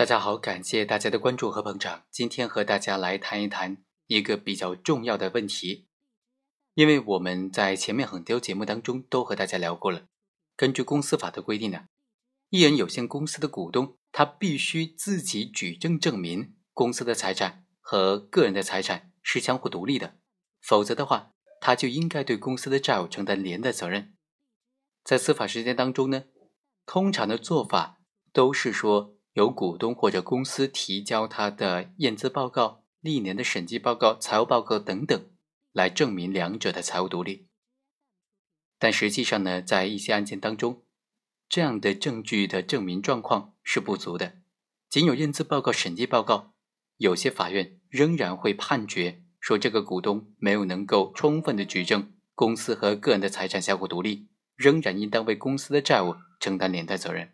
[0.00, 2.04] 大家好，感谢大家的关注和捧场。
[2.10, 5.88] 今天和大家来谈一谈一个比较重要的问题，
[6.72, 10.06] 因为我们在前面很多节目当中都和大家聊过了。
[10.56, 11.84] 根据公司法的规定呢，
[12.48, 20.16] 艺人有限公司的股东他必须自己举证证明公司的财产和个人的财产是相互独立的，
[20.62, 24.14] 否则的话，他就应该对公司的债务承担连带责任。
[25.04, 26.24] 在司法实践当中呢，
[26.86, 28.00] 通常的做法
[28.32, 29.19] 都是说。
[29.34, 35.30] 由股东或者公司提交他的验资报告、历年的审计报告、财务报告等等，
[35.72, 37.46] 来证明两者的财务独立。
[38.76, 40.82] 但实际上呢，在一些案件当中，
[41.48, 44.38] 这样的证据的证明状况是不足的。
[44.88, 46.54] 仅有验资报告、审计报告，
[46.96, 57.32] 有些法院仍然会判决说这个股东没有能够充分的举证公司和个人的财产相互独立，仍然应当为公司的债务承担连带责任。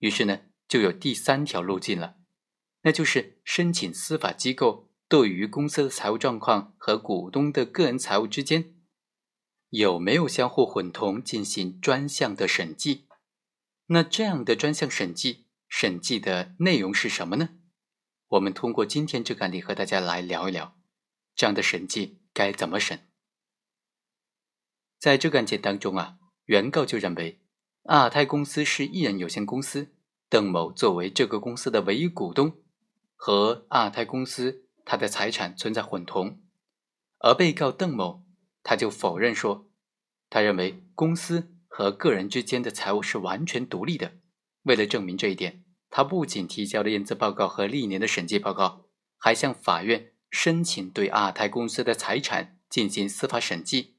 [0.00, 0.40] 于是呢。
[0.74, 2.16] 就有第三条路径了，
[2.82, 8.74] 那就是申请司法机构对于公司的财务状况和股东的个人财务之间
[9.68, 13.06] 有没有相互混同进行专项的审计。
[13.86, 17.50] 那这样的专项审计，审计的内容是什么呢？
[18.30, 20.76] 我们通过今天这个案例和大家来聊一聊，
[21.36, 23.06] 这样的审计该怎么审。
[24.98, 27.40] 在这个案件当中啊，原告就认为
[27.84, 29.92] 阿尔泰公司是艺人有限公司。
[30.28, 32.58] 邓某作为这个公司的唯一股东，
[33.14, 36.40] 和阿泰公司他的财产存在混同，
[37.18, 38.24] 而被告邓某
[38.62, 39.70] 他就否认说，
[40.28, 44.12] 他认为公司和个人之间的财务是完全独立的。
[44.62, 48.86] 为了证明这一点，他不仅提交了验资报告和历年的审计报告，
[49.16, 53.96] 还向法院申请对阿泰公司的财产进行司法审计，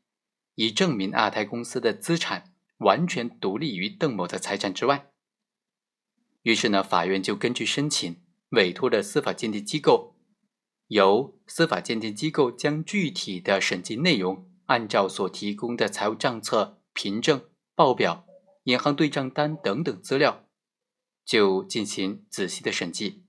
[0.55, 5.11] 以证明阿泰公司的资产完全独立于邓某的财产之外。
[6.45, 10.15] 于是呢，法院就根据申请委托的司法鉴定机构，
[10.89, 18.27] 由司法鉴定机构将具体的审计内容按照所提供的财务账册、凭证、报表、
[18.65, 20.45] 银行对账单等等资料，
[21.25, 23.25] 就进行仔细的审计。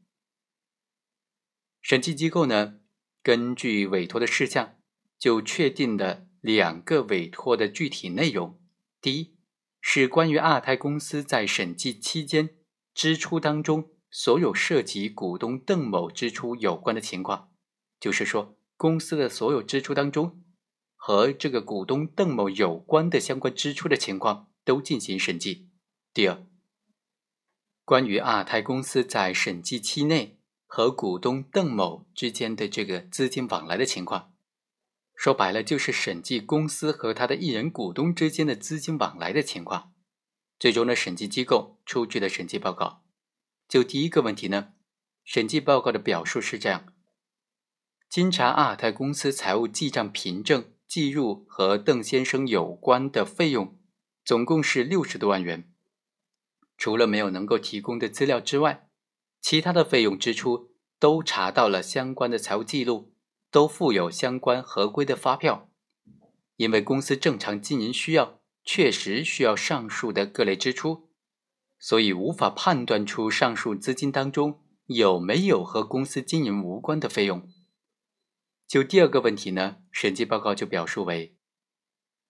[1.81, 2.81] 审计机构呢，
[3.23, 4.77] 根据委托的事项，
[5.19, 8.61] 就确定了两个委托的具体内容。
[9.01, 9.39] 第一，
[9.81, 12.51] 是关于二胎公司在审计期间。
[12.97, 17.51] 支出当中所有涉及股东邓某支出有关的情况，
[18.01, 20.43] 就是说公司的所有支出当中
[20.95, 25.69] 和这个股东邓某有关的相关支出的情况都进行审计。
[26.15, 26.43] 第二，
[27.85, 34.33] 关于二泰公司在审计期内和股东邓某之间的这个资金往来的情况，
[35.15, 39.93] 说白了就是审计公司和他的艺人股东之间的资金往来的情况。
[40.59, 43.03] 最终的审计机构出具的审计报告，
[43.69, 44.73] 就第一个问题呢，
[45.25, 46.87] 审计报告的表述是这样：
[48.09, 53.79] 经查阿尔泰公司财务记账凭证计入和邓先生有关的费用，
[54.25, 55.71] 总共是六十多万元。
[56.79, 58.89] 除了没有能够提供的资料之外，
[59.41, 63.13] 其他的费用支出都查到了相关的财务记录，
[63.51, 65.71] 都附有相关合规的发票。
[66.57, 68.41] 因为公司正常经营需要。
[68.67, 71.09] 确实需要上述的各类支出，
[71.79, 77.49] 所以无法判断出上述资金当中有没有和公司经营无关的费用。
[78.67, 81.37] 就第二个问题呢，审计报告就表述为：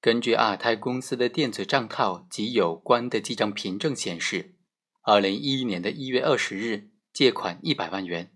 [0.03, 4.57] 根据二胎公司的电子账套及有关的记账凭证显示，
[5.01, 8.31] 二零一一年的一月二十日借款一百万元，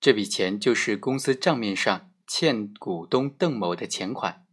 [0.00, 4.47] 这笔钱就是公司账面上欠股东邓某的钱款。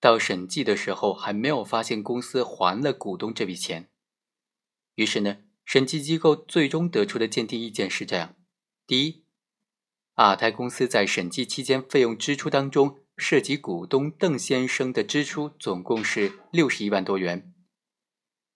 [0.00, 3.90] 到审计的时候还没有发现公司还了股东这笔钱，
[4.94, 8.34] 于是呢，审计机构最终得出的鉴定意见是这样：
[8.86, 9.24] 第一，
[10.14, 17.52] 阿泰公司在审计期间费用支出当中，涉及股东邓先生的支出总共是六十一万多元。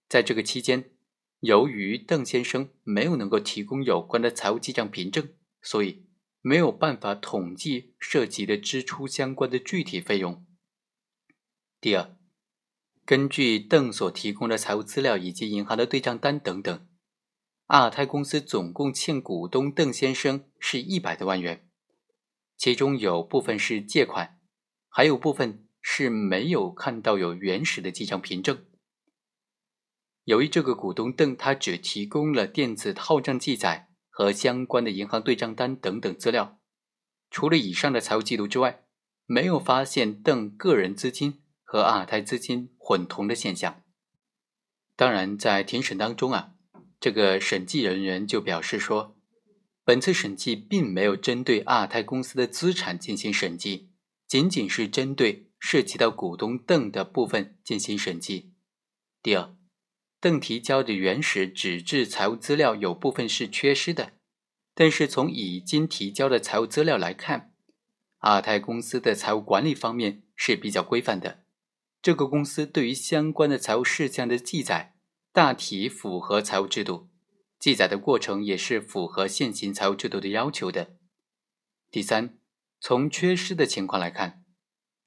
[0.09, 0.93] 在这个期间，
[1.41, 5.29] 由于邓先生没有能够提供有关的财务记账凭证，
[5.61, 6.06] 所以
[6.41, 10.46] 没有办法统计涉及的支出相关的具体费用。
[11.84, 12.16] 第二，
[13.04, 16.88] 根据邓所提供的财务资料以及银行的对账单等等，
[17.66, 21.69] 阿尔泰公司总共欠股东邓先生是一百多万元，
[22.56, 24.40] 其中有部分是借款，
[24.88, 28.64] 还有部分是没有看到有原始的记账凭证。
[30.25, 36.58] 由于这个股东邓他只提供了电子套账记载和相关的银行对账单等等资料，
[37.31, 38.86] 除了以上的财务记录之外，
[39.26, 41.42] 没有发现邓个人资金。
[41.75, 43.82] 和阿尔泰资金混同的现象，
[44.94, 46.55] 当然在庭审当中啊，
[47.00, 49.17] 这个审计人员就表示说，
[49.82, 53.91] 本次审计并没有针对二胎公司的资产进行审计，
[54.29, 58.53] 仅仅是针对涉及到股东邓的部分进行审计。
[59.20, 59.56] 第二，
[60.20, 64.12] 邓提交的原始纸质财务资料有部分是缺失的，
[64.77, 67.53] 但是从已经提交的财务资料来看，
[68.20, 71.43] 二胎公司的财务管理方面是比较规范的。
[72.05, 74.95] 这个公司对于相关的财务事项的记载。
[75.33, 77.09] 大体符合财务制度，
[77.59, 80.97] 记载的过程也是符合现行财务制度的要求的。
[81.91, 82.39] 第三，
[82.79, 84.45] 从缺失的情况来看，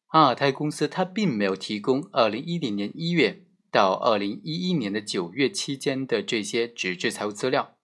[0.08, 7.78] 阿尔泰公司它并没有提供二零一零年一月到二零一一年的九月期间的这些纸质财务资料，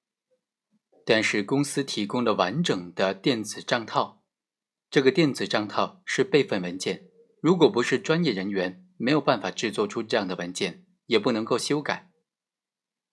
[1.05, 4.23] 但是公司提供了完整的电子账套。
[4.89, 7.05] 这个电子账套是备份文件，
[7.39, 12.09] 如果不是专业人员，没有办法制作出这样的文件，也不能够修改。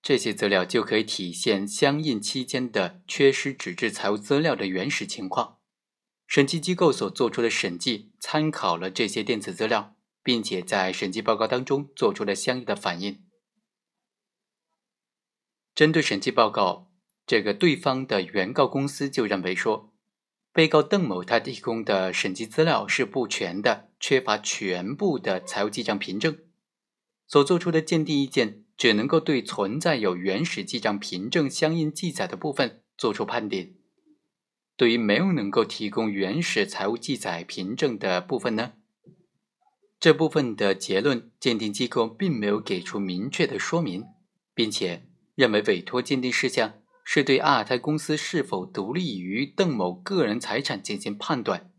[0.00, 5.58] 这些资料就可以体现相应期间的缺失纸质财务资料的原始情况。
[6.28, 13.24] 审计机构所做出的审计参考了这些电子资料，并且在审计报告当中做出了相应的反应。
[15.74, 16.92] 针对审计报告，
[17.26, 19.89] 这个对方的原告公司就认为说，
[20.52, 26.38] 被告邓某他提供的审计资料是不全的，缺乏全部的财务记账凭证，
[27.26, 28.64] 所做出的鉴定意见。
[28.80, 33.76] 只能够对存在有原始记账凭证相应记载的部分作出判定。
[34.74, 38.72] 对于没有能够提供原始财务记载凭证的部分呢，
[39.98, 44.06] 这部分的结论鉴定机构并没有给出明确的说明，
[44.54, 46.79] 并且认为委托鉴定事项
[47.12, 51.72] 是对阿尔泰公司是否独立于邓某个人财产进行判断。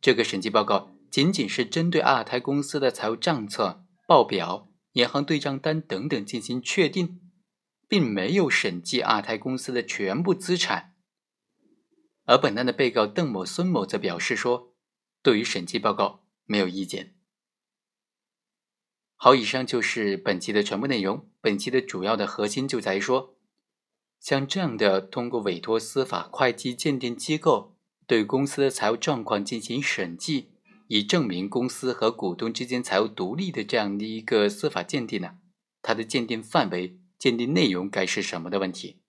[0.00, 4.68] 这个审计报告仅仅是针对阿尔泰公司的财务账册报表。
[4.94, 7.20] 银行对账单等等进行确定，
[7.86, 10.96] 并没有审计二胎公司的全部资产。
[12.24, 14.74] 而本案的被告邓某、孙某则表示说，
[15.22, 17.14] 对于审计报告没有意见。
[19.14, 21.30] 好，以上就是本期的全部内容。
[21.40, 23.36] 本期的主要的核心就在于说，
[24.20, 27.74] 像这样的通过委托司法会计鉴定机构
[28.06, 30.50] 对公司的财务状况进行审计。
[30.92, 35.36] 以证明公司和股东之间财务独立的这样的一个司法鉴定呢，
[35.82, 38.99] 它的鉴定范围、鉴定内容该是什么的问题？